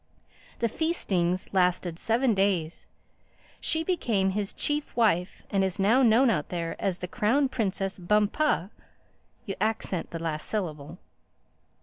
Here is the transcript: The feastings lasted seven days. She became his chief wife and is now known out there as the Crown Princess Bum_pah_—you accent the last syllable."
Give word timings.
The 0.57 0.67
feastings 0.67 1.53
lasted 1.53 1.99
seven 1.99 2.33
days. 2.33 2.87
She 3.59 3.83
became 3.83 4.31
his 4.31 4.51
chief 4.51 4.95
wife 4.95 5.43
and 5.51 5.63
is 5.63 5.77
now 5.77 6.01
known 6.01 6.31
out 6.31 6.49
there 6.49 6.75
as 6.81 6.97
the 6.97 7.07
Crown 7.07 7.47
Princess 7.49 7.99
Bum_pah_—you 7.99 9.55
accent 9.61 10.09
the 10.09 10.17
last 10.17 10.47
syllable." 10.47 10.97